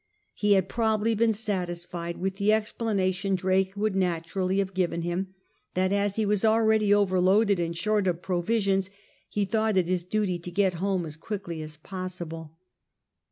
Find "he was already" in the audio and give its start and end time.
6.15-6.91